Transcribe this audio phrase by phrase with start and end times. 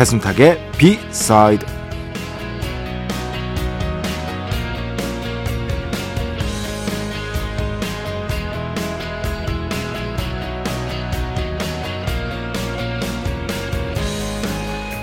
[0.00, 1.66] 배승탁의 B-side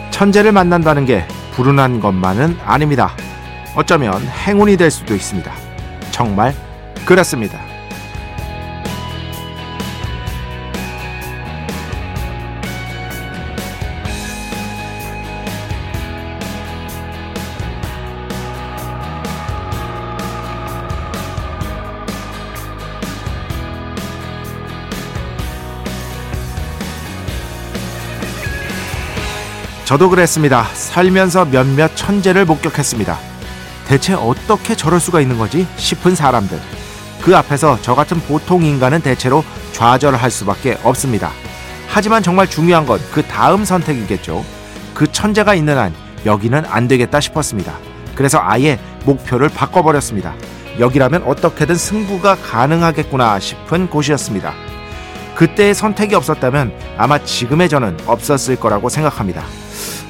[0.09, 3.15] 천재를 만난다는 게 불운한 것만은 아닙니다.
[3.75, 5.53] 어쩌면 행운이 될 수도 있습니다.
[6.09, 6.55] 정말
[7.05, 7.66] 그렇습니다.
[29.87, 30.65] 저도 그랬습니다.
[30.73, 33.17] 살면서 몇몇 천재를 목격했습니다.
[33.87, 36.59] 대체 어떻게 저럴 수가 있는 거지 싶은 사람들.
[37.21, 41.31] 그 앞에서 저 같은 보통 인간은 대체로 좌절할 수밖에 없습니다.
[41.87, 44.43] 하지만 정말 중요한 건 그 다음 선택이겠죠.
[44.93, 45.93] 그 천재가 있는 한
[46.25, 47.77] 여기는 안 되겠다 싶었습니다.
[48.13, 50.35] 그래서 아예 목표를 바꿔버렸습니다.
[50.79, 54.53] 여기라면 어떻게든 승부가 가능하겠구나 싶은 곳이었습니다.
[55.35, 59.45] 그때의 선택이 없었다면 아마 지금의 저는 없었을 거라고 생각합니다.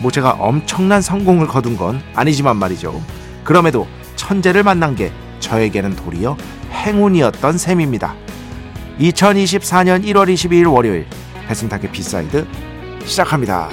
[0.01, 3.01] 뭐 제가 엄청난 성공을 거둔 건 아니지만 말이죠.
[3.43, 6.37] 그럼에도 천재를 만난 게 저에게는 도리어
[6.71, 8.15] 행운이었던 셈입니다.
[8.99, 11.07] 2024년 1월 22일 월요일
[11.47, 12.45] 배순탁의 B side
[13.05, 13.69] 시작합니다.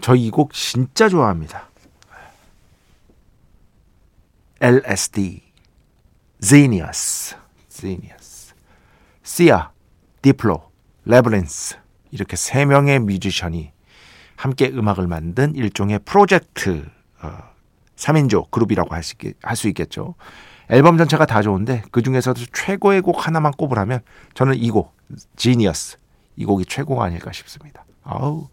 [0.00, 1.68] 저 이 곡 진짜 좋아합니다.
[4.60, 5.42] LSD,
[7.80, 8.54] Genius,
[9.22, 9.70] 시아,
[10.22, 10.70] 디플로,
[11.04, 11.76] 레브린스
[12.10, 13.72] 이렇게 세 명의 뮤지션이
[14.36, 16.86] 함께 음악을 만든 일종의 프로젝트
[17.22, 17.38] 어,
[17.96, 19.02] 3인조 그룹이라고 할
[19.56, 20.14] 수 있겠죠.
[20.68, 24.00] 앨범 전체가 다 좋은데 그 중에서도 최고의 곡 하나만 꼽으라면
[24.34, 24.94] 저는 이 곡,
[25.36, 25.98] 지니어스
[26.36, 27.84] 이 곡이 최고가 아닐까 싶습니다.
[28.02, 28.48] 아우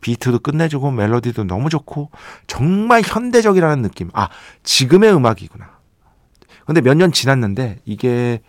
[0.00, 2.10] 비트도 끝내주고 멜로디도 너무 좋고
[2.46, 4.10] 정말 현대적이라는 느낌.
[4.12, 4.28] 아
[4.62, 5.73] 지금의 음악이구나.
[6.66, 8.40] 근데 몇 년 지났는데 이게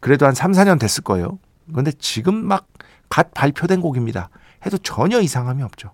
[0.00, 1.38] 그래도 한 3, 4년 됐을 거예요.
[1.74, 2.66] 근데 지금 막
[3.08, 4.30] 갓 발표된 곡입니다.
[4.66, 5.92] 해도 전혀 이상함이 없죠.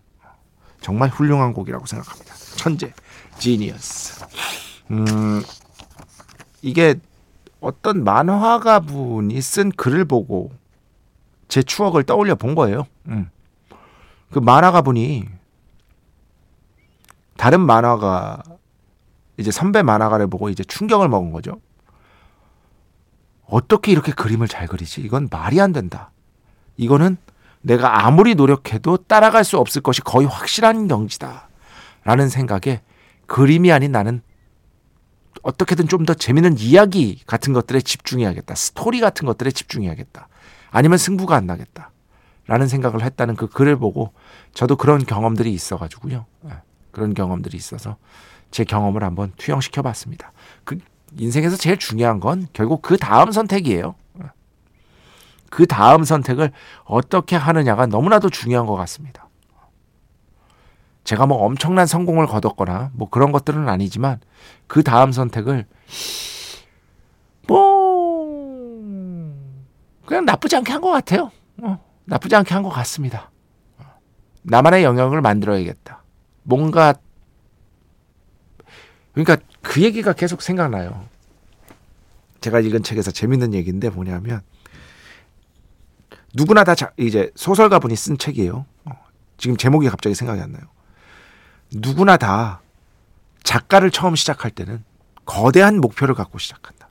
[0.80, 2.34] 정말 훌륭한 곡이라고 생각합니다.
[2.56, 2.92] 천재,
[3.38, 4.24] 지니어스.
[4.90, 5.42] 음,
[6.62, 6.94] 이게
[7.60, 10.52] 어떤 만화가 분이 쓴 글을 보고
[11.48, 12.86] 제 추억을 떠올려 본 거예요.
[13.08, 13.30] 음.
[14.30, 15.28] 그 만화가 분이
[17.36, 18.42] 다른 만화가
[19.36, 21.60] 이제 선배 만화가를 보고 이제 충격을 먹은 거죠.
[23.46, 25.02] 어떻게 이렇게 그림을 잘 그리지?
[25.02, 26.10] 이건 말이 안 된다.
[26.76, 27.16] 이거는
[27.60, 31.48] 내가 아무리 노력해도 따라갈 수 없을 것이 거의 확실한 경지다.
[32.04, 32.82] 라는 생각에
[33.26, 34.22] 그림이 아닌 나는
[35.42, 38.54] 어떻게든 좀 더 재밌는 이야기 같은 것들에 집중해야겠다.
[38.54, 40.28] 스토리 같은 것들에 집중해야겠다.
[40.70, 41.90] 아니면 승부가 안 나겠다.
[42.46, 44.12] 라는 생각을 했다는 그 글을 보고
[44.52, 46.26] 저도 그런 경험들이 있어가지고요.
[46.46, 46.50] 예,
[46.90, 47.96] 그런 경험들이 있어서
[48.52, 50.30] 제 경험을 한번 투영시켜 봤습니다.
[50.62, 50.78] 그
[51.18, 53.96] 인생에서 제일 중요한 건 결국 그 다음 선택이에요.
[55.50, 56.52] 그 다음 선택을
[56.84, 59.28] 어떻게 하느냐가 너무나도 중요한 것 같습니다.
[61.04, 64.20] 제가 뭐 엄청난 성공을 거뒀거나 뭐 그런 것들은 아니지만
[64.66, 65.66] 그 다음 선택을
[67.48, 69.34] 뭐
[70.06, 71.30] 그냥 나쁘지 않게 한 것 같아요.
[71.62, 73.30] 어, 나쁘지 않게 한 것 같습니다.
[74.42, 76.02] 나만의 영역을 만들어야겠다.
[76.44, 76.94] 뭔가
[79.12, 81.06] 그러니까 그 얘기가 계속 생각나요.
[82.40, 84.40] 제가 읽은 책에서 재밌는 얘기인데 뭐냐면
[86.34, 88.66] 누구나 다 자, 이제 소설가 분이 쓴 책이에요.
[88.84, 88.92] 어,
[89.36, 90.62] 지금 제목이 갑자기 생각이 안 나요.
[91.72, 92.60] 누구나 다
[93.42, 94.84] 작가를 처음 시작할 때는
[95.24, 96.88] 거대한 목표를 갖고 시작한다.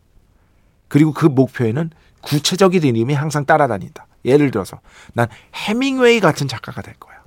[0.88, 1.90] 그리고 그 목표에는
[2.22, 4.08] 구체적인 이름이 항상 따라다닌다.
[4.26, 4.80] 예를 들어서
[5.14, 7.22] 난 해밍웨이 같은 작가가 될 거야.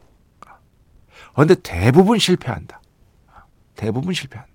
[1.34, 2.80] 그런데 대부분 실패한다.
[3.74, 4.53] 대부분 실패한다.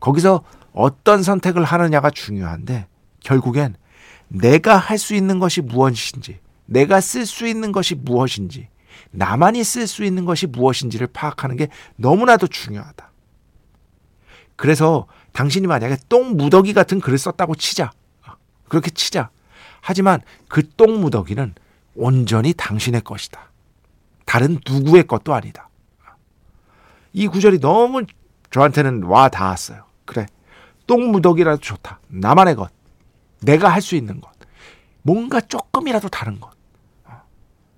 [0.00, 2.86] 거기서 어떤 선택을 하느냐가 중요한데
[3.20, 3.76] 결국엔
[4.28, 8.68] 내가 할 수 있는 것이 무엇인지, 내가 쓸 수 있는 것이 무엇인지,
[9.12, 13.12] 나만이 쓸 수 있는 것이 무엇인지를 파악하는 게 너무나도 중요하다.
[14.56, 17.92] 그래서 당신이 만약에 똥 무더기 같은 글을 썼다고 치자.
[18.68, 19.30] 그렇게 치자.
[19.80, 21.54] 하지만 그 똥 무더기는
[21.94, 23.52] 온전히 당신의 것이다.
[24.24, 25.68] 다른 누구의 것도 아니다.
[27.12, 28.04] 이 구절이 너무
[28.50, 29.85] 저한테는 와 닿았어요.
[30.06, 30.26] 그래.
[30.86, 32.00] 똥 무더기라도 좋다.
[32.08, 32.70] 나만의 것.
[33.42, 34.30] 내가 할 수 있는 것.
[35.02, 36.50] 뭔가 조금이라도 다른 것.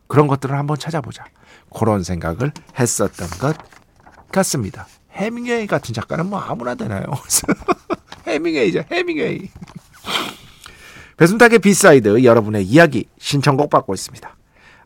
[0.07, 1.25] 그런 것들을 한번 찾아보자.
[1.75, 3.57] 그런 생각을 했었던 것
[4.33, 4.87] 같습니다.
[5.13, 7.05] 헤밍웨이 같은 작가는 뭐 아무나 되나요?
[8.27, 9.51] 헤밍웨이죠, 헤밍웨이.
[11.17, 14.37] 배순탁의 B side 여러분의 이야기 신청곡 받고 있습니다.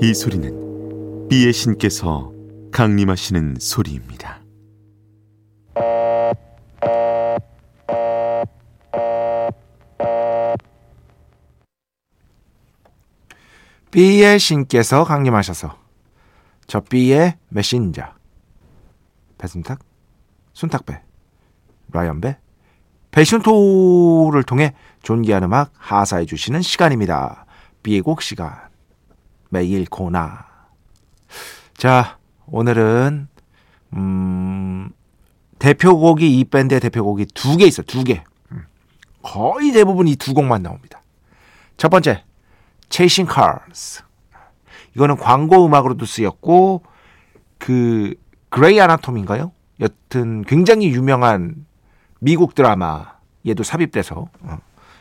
[0.00, 2.32] 이 소리는 비의 신께서
[2.72, 4.40] 강림하시는 소리입니다.
[13.92, 15.76] B의 신께서 강림하셔서
[16.66, 18.17] 저 B의 메신저
[19.38, 19.78] 배순탁,
[20.52, 21.00] 순탁배,
[21.92, 22.38] 라이언배,
[23.10, 27.46] 패션토를 통해 존귀한 음악 하사해 주시는 시간입니다.
[27.82, 28.54] B의 곡 시간
[29.48, 30.46] 매일 코나
[31.76, 33.28] 자, 오늘은
[33.94, 34.90] 음,
[35.58, 38.22] 대표곡이 이 밴드의 대표곡이 두 개 있어, 두 개.
[38.52, 38.66] 음,
[39.22, 41.00] 거의 대부분 이 두 곡만 나옵니다.
[41.76, 42.24] 첫 번째,
[42.90, 44.02] Chasing Cars.
[44.94, 46.82] 이거는 광고 음악으로도 쓰였고
[47.58, 48.14] 그
[48.50, 49.52] Grey Anatomy인가요?
[49.80, 51.66] 여튼 굉장히 유명한
[52.18, 54.58] 미국 드라마에도 삽입돼서 어,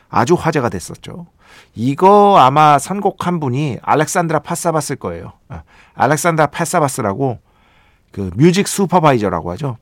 [0.09, 1.27] 아주 화제가 됐었죠.
[1.75, 5.33] 이거 아마 선곡한 분이 알렉산드라 파사바스일 거예요.
[5.49, 5.61] 어,
[5.95, 7.39] 알렉산드라 파사바스라고
[8.11, 9.77] 그 music supervisor라고 하죠.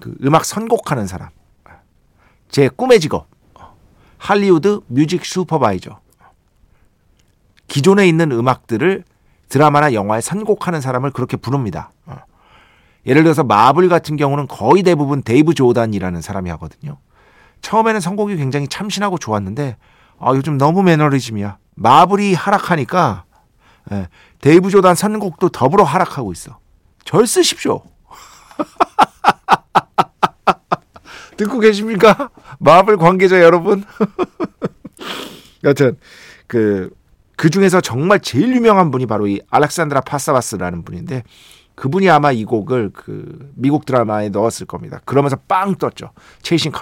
[0.00, 1.28] 그 음악 선곡하는 사람.
[2.48, 3.28] 제 꿈의 직업.
[4.18, 5.98] 할리우드 music supervisor.
[7.66, 9.04] 기존에 있는 음악들을
[9.48, 11.90] 드라마나 영화에 선곡하는 사람을 그렇게 부릅니다.
[13.02, 13.06] 어.
[13.06, 16.98] 예를 들어서 마블 같은 경우는 거의 대부분 데이브 조단이라는 사람이 하거든요.
[17.60, 19.76] 처음에는 선곡이 굉장히 참신하고 좋았는데
[20.18, 21.58] 아, 요즘 너무 매너리즘이야.
[21.74, 23.24] 마블이 하락하니까
[23.90, 24.08] 예,
[24.40, 26.58] 데이브 조단 선곡도 더불어 하락하고 있어.
[27.04, 27.82] 절 쓰십시오.
[31.36, 32.30] 듣고 계십니까?
[32.58, 33.84] 마블 관계자 여러분.
[35.64, 35.96] 여튼
[36.46, 36.90] 그,
[37.36, 41.24] 그 중에서 정말 제일 유명한 분이 바로 이 알렉산드라 파사바스라는 분인데
[41.74, 45.00] 그분이 아마 이 곡을 그 미국 드라마에 넣었을 겁니다.
[45.04, 46.10] 그러면서 빵 떴죠.
[46.42, 46.72] 체이싱.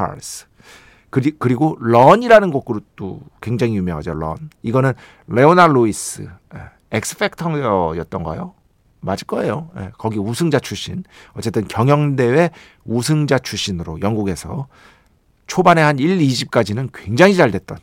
[1.11, 4.15] 그리, 그리고 런이라는 곡그룹도 굉장히 유명하죠.
[4.15, 4.37] 런.
[4.63, 4.93] 이거는
[5.27, 6.61] 레오나 루이스 예,
[6.93, 8.55] X Factor였던가요?
[9.01, 9.71] 맞을 거예요.
[9.79, 11.03] 예, 거기 우승자 출신.
[11.33, 12.51] 어쨌든 경연대회
[12.85, 14.69] 우승자 출신으로 영국에서
[15.47, 17.79] 초반에 한 1, 2집까지는 굉장히 잘 됐던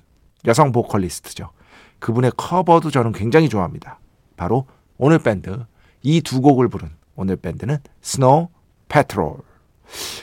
[0.46, 1.50] 여성 보컬리스트죠.
[2.00, 4.00] 그분의 커버도 저는 굉장히 좋아합니다.
[4.38, 5.66] 바로 오늘 밴드
[6.04, 8.50] 이 두 곡을 부른 오늘 밴드는 Snow
[8.90, 9.38] Patrol.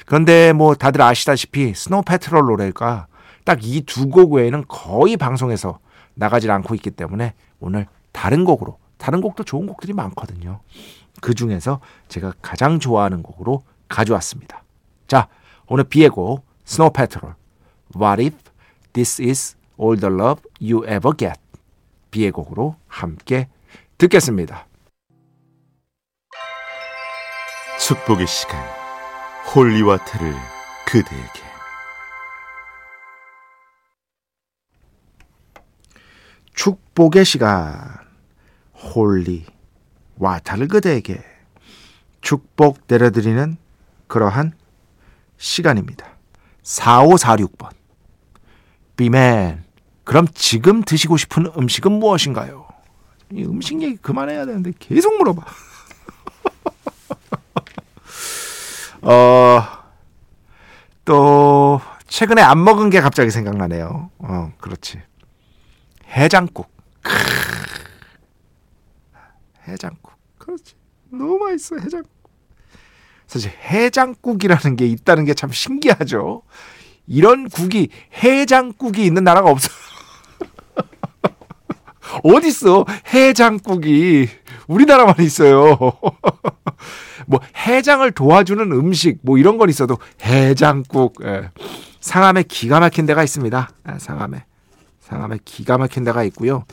[0.06, 3.06] 그런데 뭐 다들 아시다시피 Snow Patrol 노래가
[3.44, 5.78] 딱 이 두 곡 외에는 거의 방송에서
[6.14, 10.60] 나가질 않고 있기 때문에 오늘 다른 곡으로 다른 곡도 좋은 곡들이 많거든요.
[11.20, 14.62] 그 중에서 제가 가장 좋아하는 곡으로 가져왔습니다.
[15.06, 15.28] 자,
[15.66, 17.34] 오늘 비의 곡 스노우 패트롤
[17.96, 18.36] What if
[18.92, 21.38] this is all the love you ever get
[22.10, 23.48] 비의 곡으로 함께
[23.98, 24.66] 듣겠습니다.
[27.78, 28.64] 축복의 시간
[29.54, 30.34] Holy Water를
[30.86, 31.42] 그대에게
[36.54, 37.98] 축복의 시간
[38.74, 39.44] Holy
[40.18, 41.22] Water를 그대에게
[42.20, 43.56] 축복 내려드리는
[44.06, 44.52] 그러한
[45.36, 46.06] 시간입니다.
[46.62, 47.70] 4546번.
[48.96, 49.64] B man,
[50.04, 52.66] 그럼 지금 드시고 싶은 음식은 무엇인가요?
[53.32, 55.44] 이 음식 얘기 그만해야 되는데 계속 물어봐.
[59.04, 59.62] 어,
[61.04, 64.10] 또, 최근에 안 먹은 게 갑자기 생각나네요.
[64.18, 65.00] 어, 그렇지.
[66.10, 66.68] 해장국.
[67.02, 67.14] 크으.
[69.68, 70.12] 해장국.
[70.38, 70.74] 그렇지.
[71.10, 72.10] 너무 맛있어, 해장국.
[73.26, 76.42] 사실 해장국이라는 게 있다는 게 참 신기하죠.
[77.06, 77.88] 이런 국이
[78.22, 79.68] 해장국이 있는 나라가 없어.
[82.22, 82.84] 어딨어?
[83.12, 84.28] 해장국이
[84.66, 85.76] 우리나라만 있어요.
[87.26, 91.50] 뭐 해장을 도와주는 음식 뭐 이런 건 있어도 해장국 예.
[92.00, 93.70] 상암에 기가 막힌 데가 있습니다.
[93.88, 94.44] 예, 상암에
[95.00, 96.64] 상암에 기가 막힌 데가 있고요.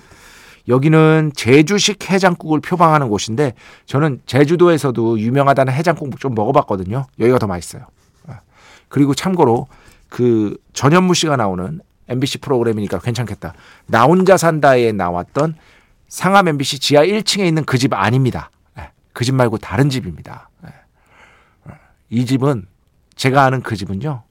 [0.68, 3.54] 여기는 제주식 해장국을 표방하는 곳인데
[3.86, 7.06] 저는 제주도에서도 유명하다는 해장국 좀 먹어봤거든요.
[7.20, 7.86] 여기가 더 맛있어요.
[8.30, 8.36] 예.
[8.90, 9.68] 그리고 참고로
[10.10, 11.80] 그 전현무 씨가 나오는
[12.10, 13.54] MBC 프로그램이니까 괜찮겠다.
[13.88, 15.56] 나 혼자 산다에 나왔던
[16.12, 18.52] 상암 MBC 지하 1층에 있는 그 집 아닙니다.
[19.14, 20.50] 그 집 말고 다른 집입니다.
[22.10, 22.68] 이 집은
[23.16, 24.24] 제가 아는 그 집은요.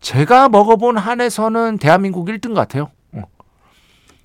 [0.00, 2.90] 제가 먹어본 한에서는 대한민국 1등 같아요.
[3.12, 3.22] 어.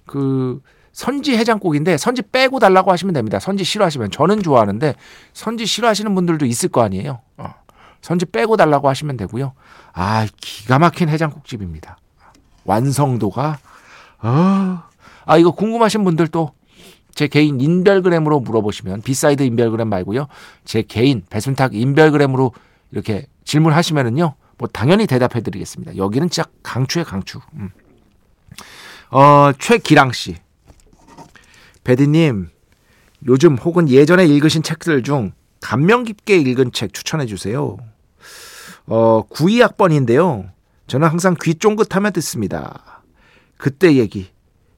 [0.05, 0.61] 그
[0.93, 3.39] 선지 해장국인데 선지 빼고 달라고 하시면 됩니다.
[3.39, 4.95] 선지 싫어하시면 저는 좋아하는데
[5.33, 7.21] 선지 싫어하시는 분들도 있을 거 아니에요.
[7.37, 7.53] 어.
[8.01, 9.53] 선지 빼고 달라고 하시면 되고요.
[9.93, 11.97] 아 기가 막힌 해장국집입니다.
[12.65, 13.57] 완성도가
[14.19, 14.83] 어.
[15.25, 16.51] 아 이거 궁금하신 분들도
[17.13, 20.27] 제 개인 인별그램으로 물어보시면 B side 인별그램 말고요.
[20.65, 22.53] 제 개인 배순탁 인별그램으로
[22.91, 24.35] 이렇게 질문하시면은요.
[24.57, 25.97] 뭐 당연히 대답해 드리겠습니다.
[25.97, 27.39] 여기는 진짜 강추의 강추.
[27.53, 27.69] 음.
[29.11, 30.35] 어, 최기랑 씨.
[31.83, 32.49] 배디님,
[33.27, 37.77] 요즘 혹은 예전에 읽으신 책들 중 감명 깊게 읽은 책 추천해 주세요.
[38.87, 40.49] 어, 92학번인데요.
[40.87, 43.03] 저는 항상 귀 쫑긋하며 듣습니다.
[43.57, 44.29] 그때 얘기,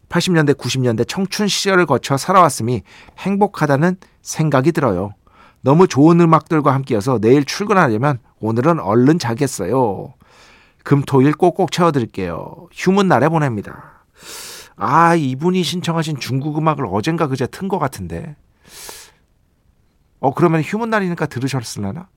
[0.09, 2.83] 80년대, 90년대 청춘 시절을 거쳐 살아왔음이
[3.19, 5.13] 행복하다는 생각이 들어요.
[5.61, 10.13] 너무 좋은 음악들과 함께여서 내일 출근하려면 오늘은 얼른 자겠어요.
[10.83, 12.67] 금토일 꼭꼭 채워드릴게요.
[12.71, 14.05] 휴문 날에 보냅니다.
[14.77, 18.35] 아, 이분이 신청하신 중국 음악을 어젠가 그제 튼 것 같은데.
[20.19, 22.07] 어, 그러면 휴문 날이니까 들으셨을라나?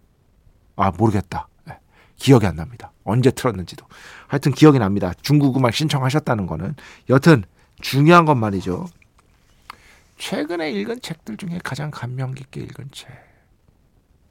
[0.76, 1.48] 아, 모르겠다.
[1.66, 1.78] 네,
[2.16, 2.92] 기억이 안 납니다.
[3.04, 3.86] 언제 틀었는지도.
[4.28, 5.12] 하여튼 기억이 납니다.
[5.22, 6.76] 중국 음악 신청하셨다는 거는.
[7.08, 7.44] 여튼,
[7.80, 8.86] 중요한 건 말이죠.
[10.18, 13.08] 최근에 읽은 책들 중에 가장 감명 깊게 읽은 책.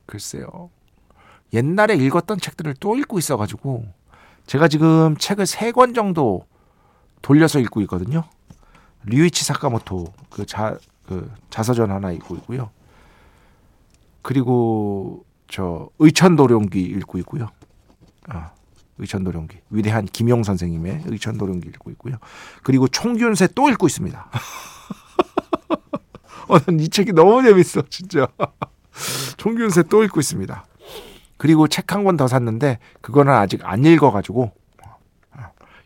[0.06, 0.70] 글쎄요.
[1.54, 3.86] 옛날에 읽었던 책들을 또 읽고 있어가지고
[4.46, 6.46] 제가 지금 책을 세 권 정도
[7.22, 8.24] 돌려서 읽고 있거든요.
[9.06, 10.78] 류이치 사카모토 그 자
[11.10, 12.70] 그 자서전 하나 읽고 있고요.
[14.22, 17.48] 그리고 저 의천도룡기 읽고 있고요.
[18.28, 18.52] 아,
[19.00, 22.18] 의천도룡기 위대한 김용 선생님의 의천도룡기 읽고 있고요.
[22.64, 24.30] 그리고 총균세 또 읽고 있습니다.
[26.50, 28.28] 어, 난이 책이 너무 재밌어, 진짜.
[29.38, 30.66] 총균세 또 읽고 있습니다.
[31.38, 34.52] 그리고 책 한 권 더 샀는데 그거는 아직 안 읽어가지고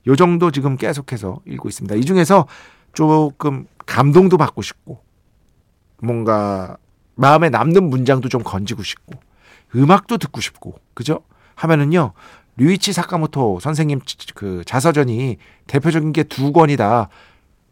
[0.07, 1.95] 요 정도 지금 계속해서 읽고 있습니다.
[1.95, 2.47] 이 중에서
[2.93, 5.01] 조금 감동도 받고 싶고
[6.01, 6.77] 뭔가
[7.15, 9.13] 마음에 남는 문장도 좀 건지고 싶고
[9.75, 11.21] 음악도 듣고 싶고 그죠?
[11.55, 12.13] 하면은요
[12.57, 14.01] 류이치 사카모토 선생님
[14.35, 17.09] 그 자서전이 대표적인 게 두 권이다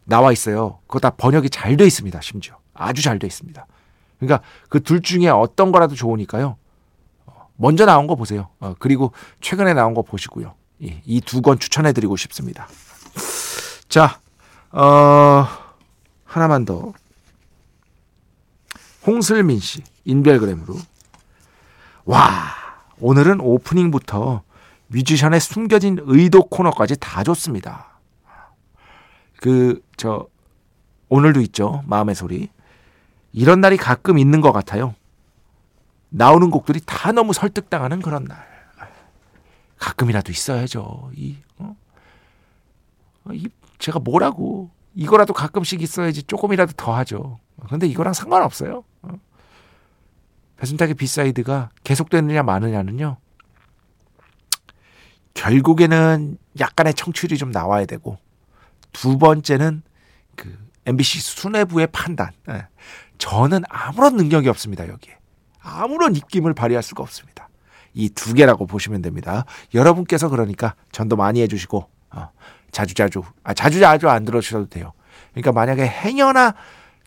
[0.04, 0.80] 나와 있어요.
[0.86, 2.20] 그거 다 번역이 잘 돼 있습니다.
[2.20, 3.66] 심지어 아주 잘 돼 있습니다.
[4.18, 6.56] 그러니까 그 둘 중에 어떤 거라도 좋으니까요.
[7.56, 8.48] 먼저 나온 거 보세요.
[8.58, 10.54] 어, 그리고 최근에 나온 거 보시고요.
[10.80, 12.66] 이 두권 추천해드리고 싶습니다.
[13.88, 14.18] 자,
[14.72, 15.46] 어,
[16.24, 16.92] 하나만 더.
[19.06, 20.76] 홍슬민 씨, 인별그램으로.
[22.04, 22.24] 와,
[22.98, 24.42] 오늘은 오프닝부터
[24.92, 27.98] 뮤지션의 숨겨진 의도 코너까지 다 좋습니다.
[29.40, 30.28] 그, 저,
[31.08, 31.82] 오늘도 있죠.
[31.86, 32.48] 마음의 소리.
[33.32, 34.94] 이런 날이 가끔 있는 것 같아요.
[36.10, 38.52] 나오는 곡들이 다 너무 설득당하는 그런 날.
[39.78, 41.10] 가끔이라도 있어야죠.
[41.16, 41.74] 이, 어?
[43.32, 47.40] 이 제가 뭐라고 이거라도 가끔씩 있어야지 조금이라도 더 하죠.
[47.68, 48.84] 근데 이거랑 상관없어요.
[49.02, 49.08] 어?
[50.58, 53.16] 배순탁의 B side가 계속되느냐 마느냐는요.
[55.34, 58.18] 결국에는 약간의 청취율이 좀 나와야 되고
[58.92, 59.82] 두 번째는
[60.36, 62.30] 그 MBC 수뇌부의 판단.
[62.50, 62.66] 예.
[63.18, 65.16] 저는 아무런 능력이 없습니다 여기에.
[65.60, 67.48] 아무런 입김을 발휘할 수가 없습니다.
[67.94, 69.44] 이 두 개라고 보시면 됩니다.
[69.74, 72.28] 여러분께서 그러니까 전도 많이 해주시고 어,
[72.70, 74.92] 자주자주 아 자주자주 안 들어주셔도 돼요.
[75.32, 76.54] 그러니까 만약에 행여나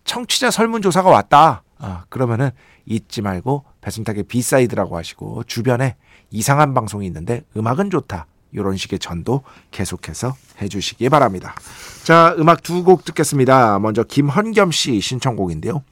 [0.04, 1.64] 청취자 설문조사가 왔다.
[1.80, 2.52] 아, 그러면은
[2.86, 5.96] 잊지 말고 배순탁의 B side라고 하시고 주변에
[6.32, 8.28] 이상한 방송이 있는데 음악은 좋다.
[8.52, 11.56] 이런 식의 전도 계속해서 해주시기 바랍니다.
[12.04, 13.80] 자, 음악 두 곡 듣겠습니다.
[13.80, 15.84] 먼저 김헌겸 씨 신청곡인데요.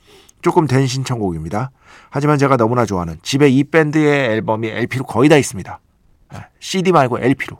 [0.41, 1.71] 조금 된 신청곡입니다.
[2.09, 5.79] 하지만 제가 너무나 좋아하는 집에 이 밴드의 앨범이 LP로 거의 다 있습니다.
[6.59, 7.57] CD 말고 LP로.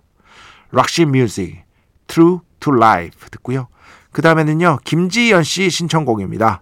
[0.71, 1.63] Roxy Music,
[2.07, 3.67] True to Life 듣고요.
[4.11, 6.61] 그 다음에는요, 김지연 씨 신청곡입니다.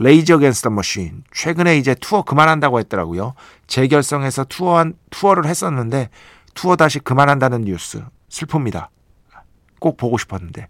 [0.00, 1.24] Rage Against the Machine.
[1.30, 3.34] 최근에 이제 투어 그만한다고 했더라고요.
[3.66, 6.08] 재결성해서 투어, 투어를 했었는데,
[6.54, 8.02] 투어 다시 그만한다는 뉴스.
[8.30, 8.88] 슬픕니다.
[9.78, 10.68] 꼭 보고 싶었는데.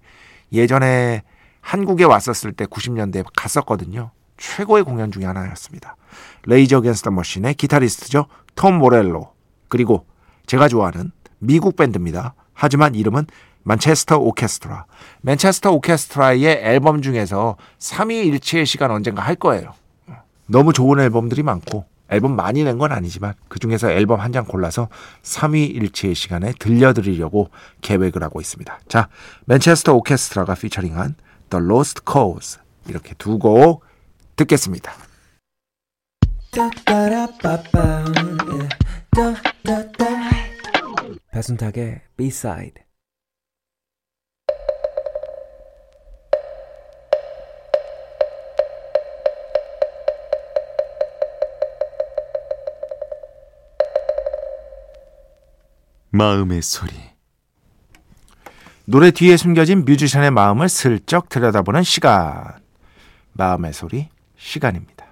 [0.52, 1.22] 예전에
[1.60, 4.10] 한국에 왔었을 때 90년대에 갔었거든요.
[4.36, 5.94] 최고의 공연 중의 하나였습니다.
[6.46, 8.26] Rage Against the Machine의 기타리스트죠.
[8.56, 9.32] Tom Morello.
[9.68, 10.06] 그리고
[10.46, 12.34] 제가 좋아하는 미국 밴드입니다.
[12.52, 13.26] 하지만 이름은
[13.62, 14.86] Manchester Orchestra.
[15.22, 19.74] Manchester Orchestra의 앨범 중에서 3위 일체의 시간 언젠가 할 거예요.
[20.46, 24.88] 너무 좋은 앨범들이 많고 앨범 많이 낸 건 아니지만 그 중에서 앨범 한 장 골라서
[25.22, 27.50] 3위 일체의 시간에 들려드리려고
[27.82, 28.80] 계획을 하고 있습니다.
[28.88, 29.08] 자,
[29.46, 31.14] 맨체스터 오케스트라가 피처링한
[31.50, 33.84] The Lost Cause 이렇게 두 곡
[34.36, 34.92] 듣겠습니다.
[41.32, 42.82] 배순탁의 B-side
[56.12, 56.92] 마음의 소리
[58.84, 62.44] 노래 뒤에 숨겨진 뮤지션의 마음을 슬쩍 들여다보는 시간.
[63.34, 65.06] 마음의 소리 시간입니다.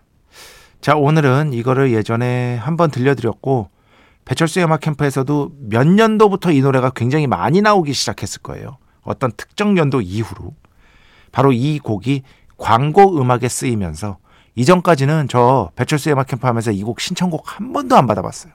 [0.81, 3.71] 자, 오늘은 이거를 예전에 한번 들려드렸고
[4.25, 8.78] 배철수의 음악 캠프에서도 몇 년도부터 이 노래가 굉장히 많이 나오기 시작했을 거예요.
[9.02, 10.55] 어떤 특정 연도 이후로
[11.31, 12.23] 바로 이 곡이
[12.57, 14.19] 광고 음악에 쓰이면서
[14.57, 18.52] 이전까지는 저 배철수의 음악 캠프 하면서 이 곡 신청곡 한 번도 안 받아봤어요.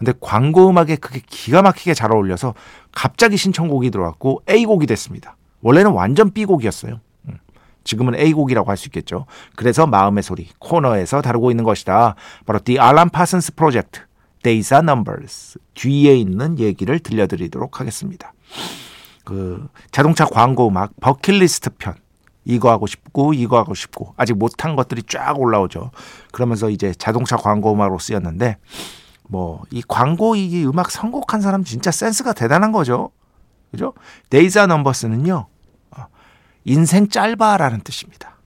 [0.00, 2.54] 근데 광고 음악에 그게 기가 막히게 잘 어울려서
[2.90, 5.36] 갑자기 신청곡이 들어왔고 A곡이 됐습니다.
[5.60, 7.00] 원래는 완전 B곡이었어요.
[7.28, 7.38] 음,
[7.84, 9.26] 지금은 A곡이라고 할 수 있겠죠.
[9.56, 12.14] 그래서 마음의 소리 코너에서 다루고 있는 것이다.
[12.46, 14.00] 바로 The Alan Parsons Project,
[14.42, 18.32] Days are Numbers 뒤에 있는 얘기를 들려드리도록 하겠습니다.
[19.26, 21.94] 그 자동차 광고 음악 버킷리스트 편
[22.46, 25.90] 이거 하고 싶고 이거 하고 싶고 아직 못한 것들이 쫙 올라오죠.
[26.32, 28.56] 그러면서 이제 자동차 광고 음악으로 쓰였는데
[29.30, 33.10] 뭐 이 광고 이 음악 선곡한 사람 진짜 센스가 대단한 거죠.
[33.70, 33.94] 그죠?
[34.28, 35.46] 데이자 넘버스는요.
[35.92, 36.06] 어,
[36.64, 38.36] 인생 짧아라는 뜻입니다.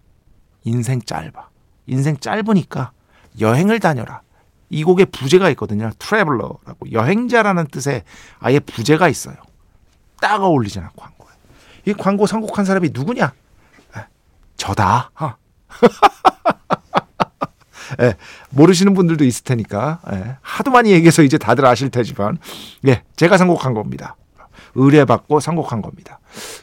[0.64, 1.48] 인생 짧아.
[1.86, 2.92] 인생 짧으니까
[3.40, 4.20] 여행을 다녀라.
[4.70, 5.90] 이 곡에 부제가 있거든요.
[5.98, 8.02] 트래블러라고 여행자라는 뜻의
[8.38, 9.36] 아예 부제가 있어요.
[10.20, 11.32] 딱 어울리잖아 광고에.
[11.86, 13.32] 이 광고 선곡한 사람이 누구냐?
[14.56, 15.10] 저다.
[18.00, 18.16] 예,
[18.50, 22.38] 모르시는 분들도 있을 테니까 예, 하도 많이 얘기해서 이제 다들 아실 테지만
[22.86, 24.16] 예, 제가 선곡한 겁니다.
[24.74, 26.18] 의뢰받고 선곡한 겁니다.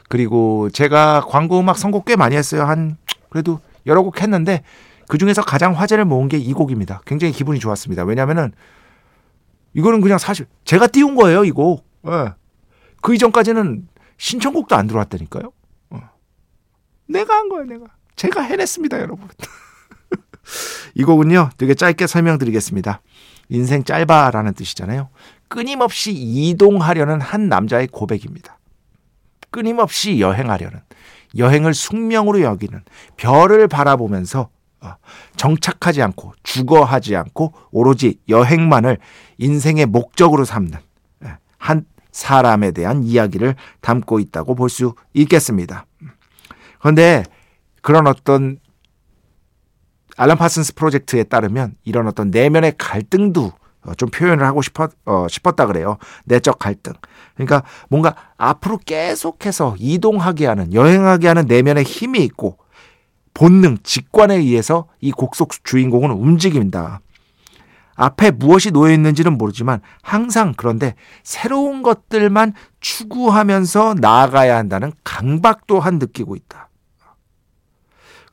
[0.10, 2.64] 그리고 제가 광고 음악 선곡 꽤 많이 했어요.
[2.64, 2.98] 한
[3.30, 4.64] 그래도 여러 곡 했는데
[5.08, 7.02] 그 중에서 가장 화제를 모은 게 이 곡입니다.
[7.06, 8.04] 굉장히 기분이 좋았습니다.
[8.04, 8.52] 왜냐하면은
[9.74, 11.46] 이거는 그냥 사실 제가 띄운 거예요.
[11.46, 11.86] 이 곡.
[12.08, 12.34] 예.
[13.02, 15.52] 그 이전까지는 신청곡도 안 들어왔다니까요.
[15.92, 16.00] 어.
[17.08, 17.66] 내가 한 거예요.
[17.66, 19.28] 내가 제가 해냈습니다, 여러분.
[20.96, 23.02] 이 곡은요, 되게 짧게 설명드리겠습니다.
[23.50, 25.10] 인생 짧아라는 뜻이잖아요.
[25.48, 28.58] 끊임없이 이동하려는 한 남자의 고백입니다.
[29.50, 30.80] 끊임없이 여행하려는,
[31.38, 32.84] 여행을 숙명으로 여기는,
[33.18, 34.50] 별을 바라보면서
[34.84, 34.96] 어,
[35.36, 38.98] 정착하지 않고, 주거하지 않고, 오로지 여행만을
[39.38, 40.80] 인생의 목적으로 삼는
[41.26, 45.86] 예, 한 사람에 대한 이야기를 담고 있다고 볼 수 있겠습니다.
[46.80, 47.24] 그런데
[47.82, 48.58] 그런 어떤
[50.22, 53.54] 알람 파슨스 프로젝트에 따르면 이런 어떤 내면의 갈등도
[53.84, 55.98] 어, 좀 표현을 하고 싶었, 어, 싶었다 그래요.
[56.26, 56.94] 내적 갈등.
[57.34, 62.60] 그러니까 뭔가 앞으로 계속해서 이동하게 하는, 여행하게 하는 내면의 힘이 있고,
[63.34, 67.00] 본능, 직관에 의해서 이 곡 속 주인공은 움직인다.
[67.96, 76.36] 앞에 무엇이 놓여 있는지는 모르지만 항상 그런데 새로운 것들만 추구하면서 나아가야 한다는 강박도 한 느끼고
[76.36, 76.70] 있다.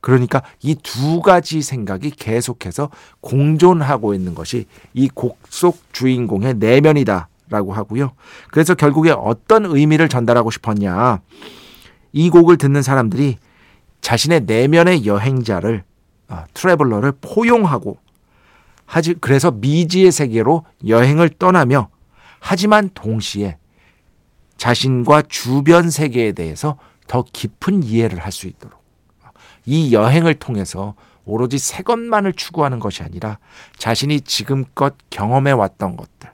[0.00, 8.12] 그러니까 이 두 가지 생각이 계속해서 공존하고 있는 것이 이 곡 속 주인공의 내면이다라고 하고요.
[8.50, 11.20] 그래서 결국에 어떤 의미를 전달하고 싶었냐.
[12.12, 13.38] 이 곡을 듣는 사람들이
[14.00, 15.84] 자신의 내면의 여행자를
[16.28, 17.98] 아, 트래블러를 포용하고
[18.86, 21.88] 하지 그래서 미지의 세계로 여행을 떠나며
[22.40, 23.56] 하지만 동시에
[24.56, 28.78] 자신과 주변 세계에 대해서 더 깊은 이해를 할 수 있도록
[29.68, 30.94] 이 여행을 통해서
[31.26, 33.38] 오로지 새 것만을 추구하는 것이 아니라
[33.76, 36.30] 자신이 지금껏 경험해 왔던 것들,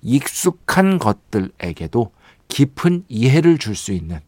[0.00, 2.10] 익숙한 것들에게도
[2.48, 4.20] 깊은 이해를 줄 수 있는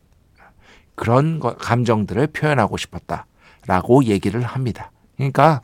[0.97, 4.91] 그런 감정들을 표현하고 싶었다라고 얘기를 합니다.
[5.17, 5.63] 그러니까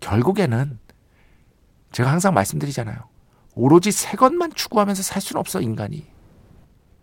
[0.00, 0.80] 결국에는
[1.92, 2.98] 제가 항상 말씀드리잖아요.
[3.54, 6.04] 오로지 새 것만 추구하면서 살 수는 없어, 인간이.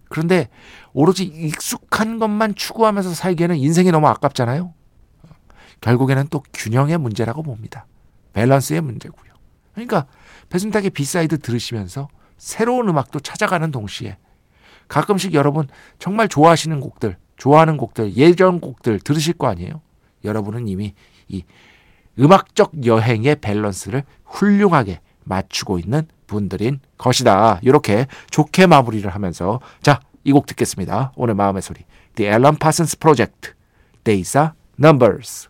[0.10, 0.50] 그런데
[0.94, 4.74] 오로지 익숙한 것만 추구하면서 살기에는 인생이 너무 아깝잖아요.
[5.82, 7.86] 결국에는 또 균형의 문제라고 봅니다.
[8.34, 9.34] 밸런스의 문제고요.
[9.74, 10.06] 그러니까
[10.50, 14.18] 배순탁의 B side 들으시면서 새로운 음악도 찾아가는 동시에
[14.88, 15.68] 가끔씩 여러분
[16.00, 19.82] 정말 좋아하시는 곡들, 좋아하는 곡들, 예전 곡들 들으실 거 아니에요?
[20.24, 20.94] 여러분은 이미
[21.28, 21.44] 이
[22.20, 27.60] 음악적 여행의 밸런스를 훌륭하게 맞추고 있는 분들인 것이다.
[27.62, 31.12] 이렇게 좋게 마무리를 하면서 자, 이 곡 듣겠습니다.
[31.16, 31.82] 오늘 마음의 소리.
[32.16, 33.52] The Alan Parsons Project.
[34.04, 34.38] Days
[34.80, 35.50] Numbers.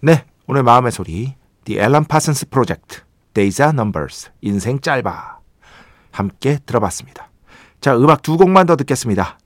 [0.00, 1.34] 네, 오늘 마음의 소리.
[1.64, 3.00] The Alan Parsons Project.
[3.34, 4.30] Days Are Numbers.
[4.40, 5.40] 인생 짧아.
[6.10, 7.30] 함께 들어봤습니다.
[7.82, 9.38] 자, 음악 두 곡만 더 듣겠습니다.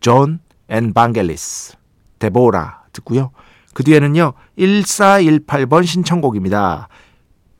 [0.00, 1.76] Jon and Vangelis.
[2.18, 3.30] Deborah 듣고요.
[3.72, 4.32] 그 뒤에는요.
[4.58, 6.88] 1418번 신청곡입니다.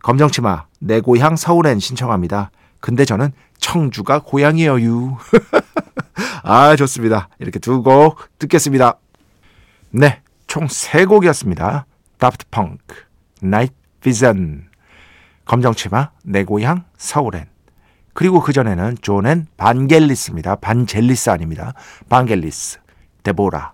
[0.07, 2.53] 검정치마 내 고향 서울엔 신청합니다.
[2.79, 5.19] 근데 저는 청주가 고향이에요.
[6.45, 7.29] 아 좋습니다.
[7.41, 8.99] 이렇게 두 곡 듣겠습니다.
[9.91, 11.87] 네, 총 세 곡이었습니다.
[12.19, 12.95] Daft Punk,
[13.43, 14.69] Nightvision,
[15.45, 17.47] 검정치마 내 고향 서울엔
[18.15, 20.55] 그리고 그전에는 Jon and Vangelis입니다.
[20.55, 21.75] 반젤리스 아닙니다.
[22.09, 22.79] 반겔리스,
[23.25, 23.73] Deborah.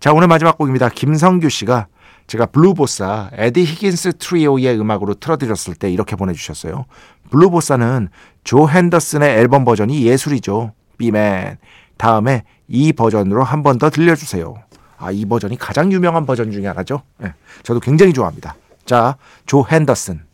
[0.00, 0.88] 자 오늘 마지막 곡입니다.
[0.88, 1.86] 김성규 씨가
[2.26, 6.86] 제가 Blue Bossa Eddie Higgins Trio의 음악으로 틀어드렸을 때 이렇게 보내주셨어요.
[7.30, 8.08] Blue Bossa는
[8.44, 10.72] Joe Henderson의 앨범 버전이 예술이죠.
[10.98, 11.58] B멘.
[11.98, 14.54] 다음에 이 버전으로 한 번 더 들려주세요.
[14.98, 17.02] 아, 이 버전이 가장 유명한 버전 중에 하나죠.
[17.18, 18.54] 네, 저도 굉장히 좋아합니다.
[18.86, 20.24] 자, Joe Henderson,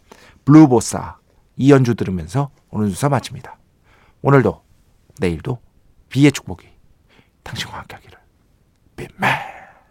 [0.44, 1.16] Blue Bossa
[1.56, 3.56] 이 연주 들으면서 오늘 주사 마칩니다.
[4.22, 4.62] 오늘도
[5.20, 5.58] 내일도
[6.10, 6.66] B의 축복이
[7.42, 8.18] 당신과 함께하기를.
[8.96, 9.57] B멘.